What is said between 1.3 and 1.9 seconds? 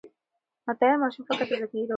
تازه ګي راولي.